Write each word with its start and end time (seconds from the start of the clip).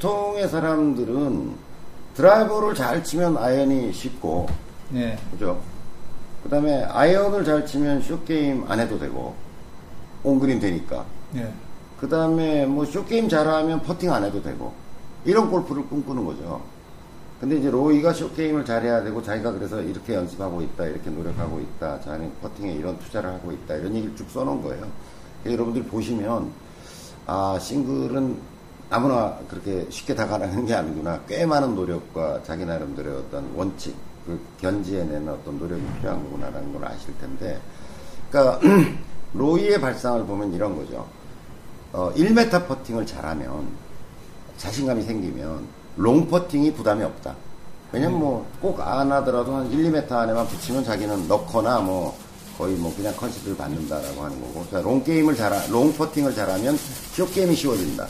보통의 0.00 0.48
사람들은 0.48 1.54
드라이버를 2.14 2.74
잘 2.74 3.04
치면 3.04 3.36
아이언이 3.36 3.92
쉽고, 3.92 4.46
예. 4.94 5.18
그죠? 5.30 5.60
그 6.42 6.48
다음에 6.48 6.84
아이언을 6.84 7.44
잘 7.44 7.66
치면 7.66 8.00
short 8.00 8.36
game 8.36 8.64
안 8.66 8.80
해도 8.80 8.98
되고, 8.98 9.34
on 10.24 10.34
green 10.34 10.58
되니까. 10.58 11.04
예. 11.36 11.52
그 12.00 12.08
다음에 12.08 12.64
뭐 12.64 12.86
short 12.86 13.09
game 13.09 13.28
잘하면 13.28 13.82
퍼팅 13.82 14.10
안 14.10 14.24
해도 14.24 14.42
되고, 14.42 14.72
이런 15.26 15.50
골프를 15.50 15.86
꿈꾸는 15.86 16.24
거죠. 16.24 16.62
근데 17.38 17.58
이제 17.58 17.70
로이가 17.70 18.14
short 18.14 18.35
game을 18.35 18.64
잘해야 18.64 19.04
되고, 19.04 19.22
자기가 19.22 19.52
그래서 19.52 19.82
이렇게 19.82 20.14
연습하고 20.14 20.62
있다, 20.62 20.86
이렇게 20.86 21.10
노력하고 21.10 21.60
있다, 21.60 22.00
자기는 22.00 22.32
퍼팅에 22.40 22.72
이런 22.72 22.98
투자를 22.98 23.30
하고 23.30 23.52
있다, 23.52 23.74
이런 23.74 23.94
얘기를 23.94 24.16
쭉 24.16 24.30
써놓은 24.30 24.62
거예요. 24.62 24.86
여러분들이 25.44 25.84
보시면, 25.84 26.50
아, 27.26 27.58
싱글은 27.60 28.59
아무나 28.90 29.38
그렇게 29.48 29.86
쉽게 29.88 30.14
다가가는 30.14 30.66
게 30.66 30.74
아니구나. 30.74 31.20
꽤 31.28 31.46
많은 31.46 31.74
노력과 31.76 32.42
자기 32.42 32.64
나름대로의 32.64 33.18
어떤 33.18 33.48
원칙, 33.54 33.94
그 34.26 34.38
견지해내는 34.60 35.28
어떤 35.28 35.58
노력이 35.58 35.82
필요한 35.98 36.22
거구나라는 36.24 36.72
걸 36.72 36.84
아실 36.84 37.16
텐데, 37.20 37.60
그러니까 38.30 38.60
로이의 39.32 39.80
발상을 39.80 40.24
보면 40.26 40.52
이런 40.52 40.76
거죠. 40.76 41.06
어, 41.92 42.12
1m 42.16 42.66
퍼팅을 42.66 43.06
잘하면 43.06 43.68
자신감이 44.56 45.02
생기면 45.02 45.66
롱 45.96 46.26
퍼팅이 46.28 46.72
부담이 46.74 47.02
없다. 47.04 47.34
왜냐면 47.92 48.18
뭐 48.20 48.46
꼭 48.60 48.80
안 48.80 49.10
하더라도 49.10 49.54
한 49.56 49.70
1, 49.72 49.90
2m 49.92 50.10
안에만 50.12 50.46
붙이면 50.48 50.84
자기는 50.84 51.26
넣거나 51.28 51.80
뭐 51.80 52.16
거의 52.58 52.76
뭐 52.76 52.94
그냥 52.94 53.14
concede를 53.16 53.56
받는다라고 53.56 54.22
하는 54.22 54.40
거고. 54.40 54.64
그러니까 54.66 54.80
long 54.82 55.02
game을 55.02 55.34
잘, 55.36 55.52
long 55.70 55.92
putting을 55.94 56.34
잘하면 56.34 56.76
short 57.12 57.26
game이 57.26 57.54
쉬워진다. 57.56 58.06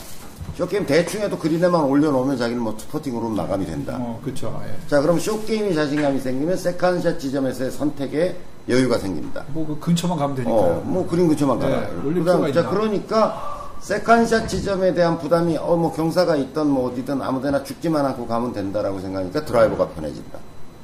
short 0.55 0.67
game 0.67 0.85
대충 0.85 1.21
해도 1.21 1.37
그린에만 1.37 1.81
올려놓으면 1.83 2.37
자기는 2.37 2.61
뭐 2.61 2.75
two 2.77 2.88
putting으로 2.88 3.29
마감이 3.29 3.65
된다. 3.65 3.97
어, 3.99 4.19
그쵸. 4.23 4.61
예. 4.65 4.87
자, 4.87 5.01
그럼 5.01 5.17
short 5.19 5.43
game이 5.45 5.73
자신감이 5.73 6.19
생기면 6.19 6.57
second 6.57 6.94
shot 6.94 7.19
지점에서의 7.19 7.71
선택에 7.71 8.37
여유가 8.69 8.97
생깁니다. 8.97 9.43
뭐, 9.49 9.65
그 9.65 9.79
근처만 9.79 10.17
가면 10.17 10.35
되니까요. 10.35 10.57
어, 10.57 10.81
뭐 10.85 11.07
그린 11.07 11.27
근처만 11.27 11.59
네. 11.59 11.89
올릴 12.05 12.23
그다음, 12.23 12.51
자? 12.53 12.69
그러니까 12.69 13.71
second 13.79 14.20
shot 14.20 14.47
지점에 14.47 14.93
대한 14.93 15.17
부담이 15.17 15.57
어 15.57 15.75
뭐 15.75 15.91
경사가 15.93 16.35
있던 16.35 16.69
뭐 16.69 16.91
어디든 16.91 17.21
아무 17.21 17.41
데나 17.41 17.63
죽지만 17.63 18.05
않고 18.05 18.27
가면 18.27 18.53
된다라고 18.53 18.99
생각하니까 18.99 19.43
드라이버가 19.45 19.87
편해진다. 19.89 20.37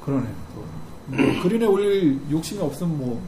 그러네요. 0.04 0.30
또. 0.54 0.64
뭐 1.16 1.42
그린에 1.42 1.64
올릴 1.66 2.18
욕심이 2.30 2.60
없으면 2.60 2.98
뭐, 2.98 3.20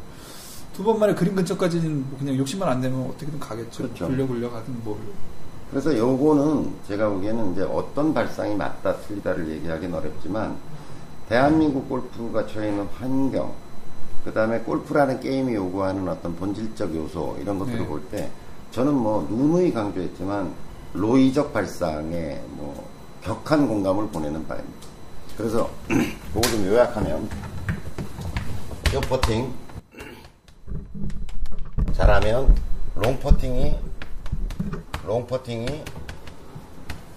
두 0.75 0.83
번 0.83 0.99
만에 0.99 1.15
그린 1.15 1.35
근처까지는 1.35 2.05
뭐 2.09 2.19
그냥 2.19 2.37
욕심만 2.37 2.69
안 2.69 2.81
내면 2.81 3.03
어떻게든 3.11 3.39
가겠죠. 3.39 3.85
그렇죠. 3.85 4.07
굴려 4.09 4.27
굴려 4.27 4.51
가든 4.51 4.75
뭐. 4.83 4.99
그래서 5.71 5.97
요거는 5.97 6.75
제가 6.89 7.09
보기에는 7.09 7.53
이제 7.53 7.63
어떤 7.63 8.13
발상이 8.13 8.57
맞다 8.57 8.97
틀리다를 8.97 9.49
얘기하기는 9.49 9.97
어렵지만 9.97 10.57
대한민국 11.29 11.89
골프가 11.89 12.45
처해 12.47 12.71
있는 12.71 12.87
환경, 12.99 13.53
그 14.25 14.33
다음에 14.33 14.59
골프라는 14.61 15.21
게임이 15.21 15.55
요구하는 15.55 16.09
어떤 16.09 16.35
본질적 16.35 16.95
요소 16.95 17.39
이런 17.41 17.59
것들을 17.59 17.79
네. 17.79 17.87
볼때 17.87 18.31
저는 18.73 18.95
뭐 18.95 19.27
누누이 19.31 19.73
강조했지만 19.73 20.53
로이적 20.93 21.53
발상에 21.53 22.43
뭐 22.51 22.89
격한 23.23 23.69
공감을 23.69 24.09
보내는 24.09 24.47
바입니다. 24.47 24.89
그래서 25.37 25.71
그거 26.35 26.41
좀 26.49 26.67
요약하면 26.67 27.29
요 28.95 29.01
퍼팅 29.03 29.53
잘하면 31.93 32.55
long 32.97 33.19
putting이 33.21 33.79
long 35.11 35.27
putting이 35.27 35.83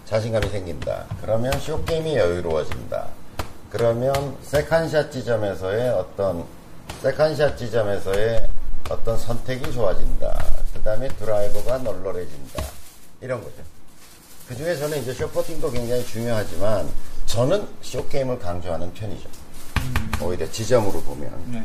자신감이 0.06 0.50
생긴다. 0.50 1.06
그러면 1.22 1.52
short 1.60 1.89
game이 1.89 2.18
여유로워진다. 2.18 3.08
그러면 3.70 4.36
second 4.42 4.84
shot 4.84 5.12
지점에서의 5.12 5.90
어떤 5.92 6.44
second 7.04 7.35
shot 7.35 7.56
지점에서의 7.56 8.48
어떤 8.90 9.16
선택이 9.16 9.72
좋아진다. 9.72 10.44
그 10.74 10.82
다음에 10.82 11.08
드라이버가 11.08 11.78
널널해진다. 11.78 12.64
이런 13.22 13.44
거죠. 13.44 13.58
그 14.48 14.56
중에 14.56 14.76
저는 14.76 14.98
이제 15.00 15.14
쇼퍼팅도 15.14 15.70
굉장히 15.70 16.04
중요하지만 16.04 16.90
저는 17.28 17.68
쇼게임을 17.84 18.40
강조하는 18.40 18.92
편이죠. 18.96 19.30
오히려 20.20 20.50
지점으로 20.50 21.00
보면. 21.02 21.32
네. 21.46 21.64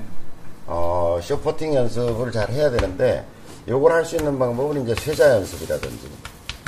어, 0.67 1.19
쇼퍼팅 1.23 1.75
연습을 1.75 2.33
잘 2.33 2.51
해야 2.51 2.69
되는데 2.69 3.25
요걸 3.69 3.93
할 3.93 4.05
수 4.07 4.17
있는 4.17 4.39
방법은 4.39 4.83
이제 4.83 4.95
쇠자 4.95 5.31
연습이라든지 5.35 6.09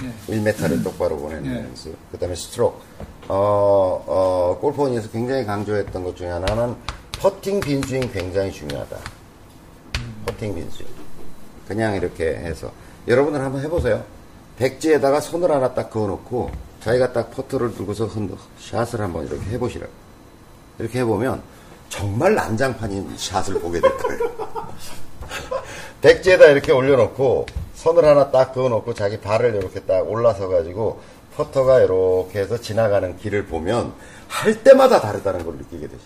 네. 0.02 0.12
1m를 0.28 0.82
똑바로 0.82 1.16
보내는 1.18 1.42
네. 1.42 1.60
연습, 1.60 1.96
그 2.10 2.18
다음에 2.18 2.34
스트로크. 2.34 2.78
어, 3.28 4.04
어, 4.06 4.58
골프원에서 4.60 5.10
굉장히 5.10 5.44
강조했던 5.44 6.02
것 6.02 6.16
중에 6.16 6.28
하나는 6.28 6.74
퍼팅 7.18 7.60
빈스윙 7.60 8.10
굉장히 8.12 8.50
중요하다. 8.50 8.96
퍼팅 10.26 10.54
빈스윙. 10.54 10.88
그냥 11.68 11.94
이렇게 11.94 12.34
해서. 12.34 12.72
여러분들 13.06 13.40
한번 13.40 13.62
해보세요. 13.62 14.04
백지에다가 14.58 15.20
손을 15.20 15.50
하나 15.50 15.72
딱 15.74 15.90
그어놓고 15.90 16.50
자기가 16.82 17.12
딱 17.12 17.30
퍼트를 17.30 17.74
들고서 17.74 18.06
흔, 18.06 18.34
샷을 18.58 19.00
한번 19.00 19.26
이렇게 19.26 19.44
해보시라. 19.50 19.86
이렇게 20.78 21.00
해보면 21.00 21.42
정말 21.88 22.34
난장판인 22.34 23.16
샷을 23.16 23.60
보게 23.60 23.80
될 23.80 23.96
거예요. 23.98 24.70
백지에다 26.00 26.46
이렇게 26.46 26.72
올려놓고 26.72 27.46
선을 27.80 28.04
하나 28.04 28.30
딱 28.30 28.52
그어놓고 28.52 28.92
자기 28.94 29.18
발을 29.18 29.54
이렇게 29.54 29.80
딱 29.80 30.08
올라서 30.08 30.48
가지고 30.48 31.00
퍼터가 31.36 31.80
이렇게 31.80 32.40
해서 32.40 32.58
지나가는 32.60 33.16
길을 33.16 33.46
보면 33.46 33.94
할 34.28 34.62
때마다 34.62 35.00
다르다는 35.00 35.44
걸 35.44 35.54
느끼게 35.56 35.88
되죠. 35.88 36.02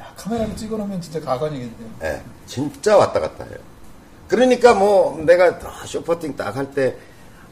야, 0.00 0.12
카메라로 0.16 0.56
찍어놓으면 0.56 1.00
진짜 1.00 1.20
가관이겠네요. 1.20 1.90
예, 2.02 2.20
진짜 2.46 2.96
왔다 2.96 3.20
갔다 3.20 3.44
해요. 3.44 3.56
그러니까 4.26 4.74
뭐 4.74 5.16
내가 5.24 5.58
아, 5.62 5.86
쇼퍼팅 5.86 6.34
딱 6.36 6.56
할 6.56 6.72
때 6.74 6.96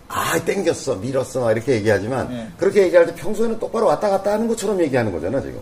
아, 0.08 0.38
땡겼어, 0.44 0.96
밀었어, 0.96 1.40
막 1.40 1.52
이렇게 1.52 1.72
얘기하지만 1.76 2.28
네. 2.28 2.48
그렇게 2.58 2.82
얘기할 2.82 3.06
때 3.06 3.14
평소에는 3.14 3.58
똑바로 3.58 3.86
왔다 3.86 4.10
갔다 4.10 4.32
하는 4.32 4.46
것처럼 4.48 4.78
얘기하는 4.82 5.10
거잖아, 5.10 5.40
지금. 5.40 5.58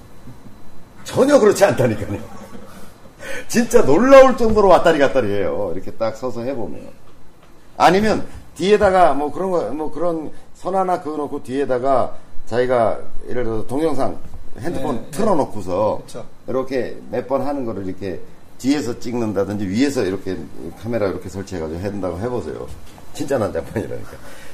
전혀 1.05 1.39
그렇지 1.39 1.65
않다니까요. 1.67 2.19
진짜 3.47 3.83
놀라울 3.85 4.37
정도로 4.37 4.67
왔다리 4.69 4.99
갔다리 4.99 5.33
해요. 5.35 5.71
이렇게 5.75 5.93
딱 5.93 6.17
서서 6.17 6.43
해보면. 6.43 6.81
아니면 7.85 8.27
뒤에다가 8.57 9.15
뭐 9.15 9.33
그런 9.33 9.51
거, 9.51 9.63
뭐 9.71 9.91
그런 9.91 10.31
선 10.55 10.75
하나 10.77 11.01
그어놓고 11.01 11.43
뒤에다가 11.43 12.15
자기가 12.47 12.99
예를 13.29 13.45
들어서 13.45 13.67
동영상 13.67 14.19
핸드폰 14.59 14.97
네, 14.97 15.03
네. 15.03 15.11
틀어놓고서 15.13 16.03
그쵸. 16.05 16.25
이렇게 16.47 16.97
몇 17.11 17.27
번 17.27 17.41
하는 17.47 17.65
거를 17.65 17.87
이렇게 17.87 18.21
뒤에서 18.59 18.99
찍는다든지 18.99 19.67
위에서 19.67 20.03
이렇게 20.05 20.37
카메라 20.83 21.07
이렇게 21.07 21.31
설치해가지고 21.31 21.81
해준다고 21.81 22.19
해보세요. 22.19 22.67
진짜 23.15 23.39
난장판이라니까. 23.39 24.11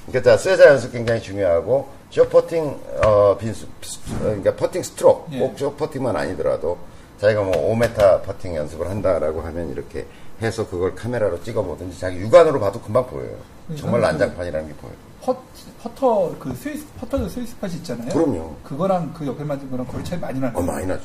그러니까 0.06 0.30
자, 0.30 0.36
쇠자 0.36 0.68
연습 0.68 0.92
굉장히 0.92 1.20
중요하고 1.20 1.88
short 2.10 2.38
퍼팅 2.38 2.76
어 3.04 3.36
빈 3.36 3.45
스윙 3.45 3.64
어, 3.64 4.18
그러니까 4.20 4.54
퍼팅 4.54 4.82
스트로크 4.84 5.34
예. 5.34 5.38
꼭 5.40 5.58
쇼퍼팅만 5.58 6.14
아니더라도 6.14 6.78
자기가 7.20 7.42
뭐 7.42 7.74
5m 7.76 8.22
퍼팅 8.22 8.54
연습을 8.54 8.88
한다라고 8.88 9.40
하면 9.40 9.70
이렇게 9.72 10.06
해서 10.42 10.68
그걸 10.68 10.94
카메라로 10.94 11.42
찍어 11.42 11.62
보든지 11.62 11.98
자기 11.98 12.18
육안으로 12.18 12.60
봐도 12.60 12.80
금방 12.80 13.06
보여요. 13.06 13.36
정말 13.76 14.00
그러니까 14.00 14.08
그- 14.08 14.12
난장판이라는 14.24 14.68
게 14.68 14.74
보여요. 14.74 14.96
퍼, 15.22 15.36
퍼터, 15.82 16.36
그 16.38 16.54
스위스, 16.54 16.86
퍼터도 17.00 17.28
스위스 17.28 17.56
팟이 17.58 17.74
있잖아요. 17.76 18.08
그럼요. 18.12 18.54
그거랑 18.62 19.12
그 19.14 19.26
옆에 19.26 19.42
맞은 19.42 19.70
거랑 19.70 19.86
거리 19.86 20.04
차이 20.04 20.18
많이 20.18 20.38
나요. 20.38 20.52
어 20.54 20.62
많이 20.62 20.86
나죠. 20.86 21.02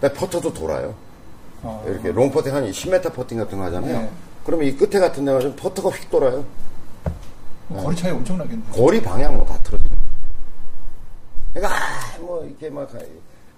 근데 0.00 0.14
퍼터도 0.14 0.52
돌아요. 0.52 0.94
어. 1.62 1.82
이렇게 1.88 2.10
long 2.12 2.30
퍼팅 2.30 2.54
한 2.54 2.64
10m 2.70 3.14
퍼팅 3.14 3.38
같은 3.38 3.56
거 3.58 3.64
하잖아요. 3.64 4.00
네. 4.02 4.10
그러면 4.44 4.66
이 4.66 4.76
끝에 4.76 5.00
같은 5.00 5.24
데가 5.24 5.38
좀 5.40 5.54
퍼터가 5.56 5.90
휙 5.90 6.10
돌아요. 6.10 6.44
거리 7.72 7.96
차이 7.96 8.10
엄청 8.10 8.36
나겠네요. 8.36 8.70
거리 8.72 9.00
방향 9.00 9.36
뭐다 9.36 9.56
틀어지는 9.62 9.90
거죠. 9.90 10.02
그러니까 11.54 11.74
아, 11.76 12.18
뭐 12.18 12.44
이렇게 12.44 12.68
막 12.68 12.90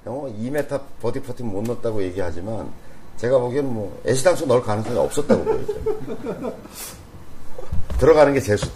영어 0.07 0.27
2m 0.29 0.81
버디 1.01 1.23
퍼팅 1.23 1.49
못 1.49 1.63
넣었다고 1.65 2.03
얘기하지만 2.05 2.71
제가 3.17 3.39
보기에는 3.39 3.73
뭐 3.73 4.01
애시당초 4.07 4.47
넣을 4.47 4.63
가능성이 4.63 4.99
없었다고 4.99 5.45
보여요. 5.45 6.53
들어가는 7.99 8.35
게 8.35 8.41
재수다. 8.41 8.73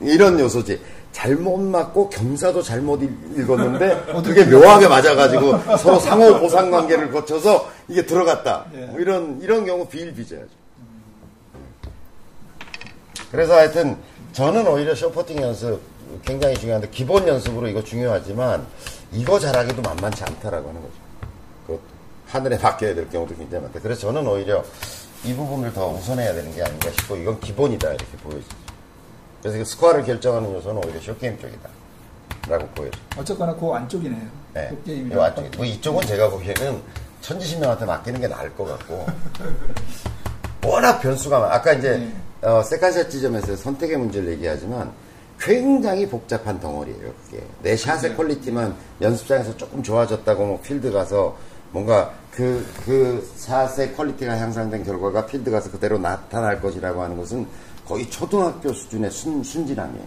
이런 0.00 0.38
요소지. 0.38 0.80
잘못 1.10 1.58
맞고 1.58 2.10
경사도 2.10 2.62
잘못 2.62 3.02
읽- 3.02 3.10
읽었는데 3.36 4.04
그게 4.22 4.44
묘하게 4.44 4.86
맞아가지고 4.86 5.76
서로 5.78 5.98
상호 5.98 6.38
보상 6.38 6.70
관계를 6.70 7.10
거쳐서 7.10 7.68
이게 7.88 8.04
들어갔다. 8.06 8.66
예. 8.74 8.78
뭐 8.86 9.00
이런 9.00 9.40
이런 9.42 9.64
경우 9.64 9.86
비일비재하죠. 9.88 10.48
그래서 13.32 13.54
하여튼 13.54 13.96
저는 14.32 14.66
오히려 14.68 14.94
쇼퍼팅 14.94 15.42
연습 15.42 15.80
굉장히 16.24 16.54
중요한데 16.56 16.90
기본 16.90 17.26
연습으로 17.26 17.66
이거 17.68 17.82
중요하지만 17.82 18.64
이거 19.12 19.40
잘하기도 19.40 19.82
만만치 19.82 20.22
않다라고 20.22 20.68
하는 20.68 20.80
거죠. 20.80 20.92
그 21.66 21.80
하늘에 22.28 22.58
맡겨야 22.58 22.94
될 22.94 23.08
경우도 23.10 23.34
굉장히 23.36 23.64
많다. 23.64 23.80
그래서 23.80 24.02
저는 24.02 24.26
오히려 24.26 24.62
이 25.24 25.34
부분을 25.34 25.72
더 25.72 25.88
우선해야 25.88 26.34
되는 26.34 26.54
게 26.54 26.62
아닌가 26.62 26.90
싶고 26.90 27.16
이건 27.16 27.40
기본이다 27.40 27.88
이렇게 27.88 28.16
보여지죠. 28.18 28.56
그래서 29.42 29.58
그 29.58 29.64
스코어를 29.64 30.04
결정하는 30.04 30.52
요소는 30.54 30.84
오히려 30.84 31.00
short 31.00 31.21
game 31.21 31.38
쪽이다. 31.38 31.68
보여요. 32.74 32.90
어쨌거나 33.16 33.54
그 33.54 33.70
안쪽이네요. 33.70 34.22
네. 34.54 34.70
그. 34.84 35.10
요 35.12 35.22
안쪽에. 35.22 35.50
뭐 35.56 35.66
이쪽은 35.66 36.06
제가 36.06 36.30
보기에는 36.30 36.80
천지신명한테 37.20 37.84
맡기는 37.84 38.20
게 38.20 38.28
나을 38.28 38.54
것 38.54 38.64
같고. 38.64 39.06
워낙 40.66 40.98
변수가 41.00 41.38
많아. 41.38 41.54
아까 41.54 41.72
이제, 41.72 41.98
네. 41.98 42.48
어, 42.48 42.62
second 42.62 42.91
shot 42.91 43.10
지점에서 43.10 43.56
선택의 43.56 43.96
문제를 43.96 44.32
얘기하지만 44.32 44.92
굉장히 45.38 46.08
복잡한 46.08 46.58
덩어리예요, 46.58 47.12
그게. 47.24 47.44
내 47.62 47.76
샷의 47.76 48.10
네. 48.10 48.16
quality만 48.16 48.74
연습장에서 49.00 49.56
조금 49.56 49.82
좋아졌다고 49.82 50.46
뭐 50.46 50.60
필드 50.60 50.90
가서 50.90 51.36
뭔가 51.70 52.12
그, 52.30 52.64
그 52.84 53.28
샷의 53.36 53.94
quality가 53.94 54.38
향상된 54.38 54.84
결과가 54.84 55.26
필드 55.26 55.50
가서 55.50 55.70
그대로 55.70 55.98
나타날 55.98 56.60
것이라고 56.60 57.02
하는 57.02 57.16
것은 57.16 57.46
거의 57.86 58.08
초등학교 58.08 58.72
수준의 58.72 59.10
순, 59.10 59.42
순진함이에요. 59.42 60.04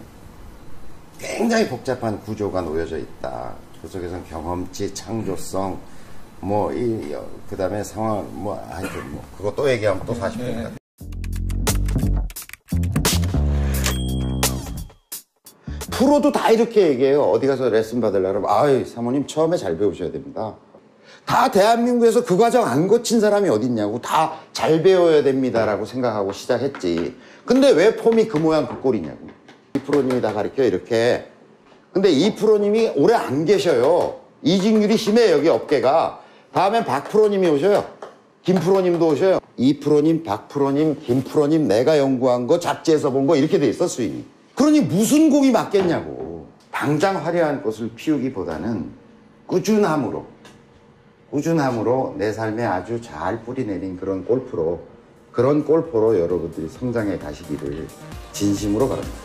굉장히 1.18 1.68
복잡한 1.68 2.20
구조가 2.20 2.62
놓여져 2.62 2.98
있다. 2.98 3.54
그 3.80 3.88
속에서는 3.88 4.24
경험치, 4.26 4.94
창조성, 4.94 5.78
뭐, 6.40 6.72
이, 6.72 7.14
그 7.48 7.56
다음에 7.56 7.84
상황, 7.84 8.26
뭐, 8.32 8.54
하여튼 8.70 9.12
뭐, 9.12 9.22
그거 9.36 9.54
또 9.54 9.70
얘기하면 9.70 10.04
또 10.06 10.14
40분 10.14 10.38
네. 10.38 10.72
프로도 15.90 16.32
다 16.32 16.50
이렇게 16.50 16.88
얘기해요. 16.88 17.22
어디 17.22 17.46
가서 17.46 17.68
레슨 17.68 18.00
받으려면, 18.00 18.44
아이, 18.46 18.84
사모님 18.84 19.26
처음에 19.26 19.56
잘 19.56 19.76
배우셔야 19.78 20.10
됩니다. 20.10 20.54
다 21.24 21.50
대한민국에서 21.50 22.24
그 22.24 22.36
과정 22.36 22.66
안 22.66 22.88
거친 22.88 23.20
사람이 23.20 23.48
어딨냐고 23.48 24.00
다 24.00 24.40
잘 24.52 24.82
배워야 24.82 25.22
됩니다라고 25.22 25.84
생각하고 25.86 26.32
시작했지. 26.32 27.16
근데 27.44 27.70
왜 27.70 27.96
폼이 27.96 28.28
그 28.28 28.36
모양 28.38 28.68
그 28.68 28.80
꼴이냐고. 28.80 29.18
이 29.74 29.78
프로님이 29.80 30.20
다 30.20 30.32
가르쳐 30.32 30.62
이렇게. 30.62 31.26
근데 31.92 32.10
이 32.10 32.34
프로님이 32.36 32.92
오래 32.94 33.14
안 33.14 33.44
계셔요. 33.44 34.20
이직률이 34.42 34.96
심해 34.96 35.32
여기 35.32 35.48
업계가. 35.48 36.20
다음엔 36.52 36.84
박 36.84 37.08
프로님이 37.08 37.48
오셔요. 37.48 37.84
김 38.44 38.56
프로님도 38.56 39.08
오셔요. 39.08 39.38
이 39.56 39.80
프로님, 39.80 40.22
박 40.22 40.48
프로님, 40.48 41.00
김 41.04 41.22
프로님 41.24 41.66
내가 41.66 41.98
연구한 41.98 42.46
거 42.46 42.58
잡지에서 42.60 43.10
본 43.10 43.26
거 43.26 43.34
이렇게 43.36 43.58
돼 43.58 43.68
있어 43.68 43.88
수익이. 43.88 44.24
그러니 44.54 44.80
무슨 44.82 45.30
곡이 45.30 45.50
맞겠냐고. 45.50 46.46
당장 46.70 47.24
화려한 47.24 47.62
꽃을 47.62 47.90
피우기보다는 47.96 48.90
꾸준함으로 49.46 50.24
꾸준함으로 51.32 52.16
내 52.18 52.30
삶에 52.30 52.62
아주 52.62 53.00
잘 53.00 53.42
뿌리내린 53.42 53.96
그런 53.96 54.22
골프로 54.22 54.80
그런 55.32 55.64
골프로 55.64 56.20
여러분들이 56.20 56.68
성장해 56.68 57.18
가시기를 57.18 57.88
진심으로 58.32 58.86
바랍니다. 58.86 59.16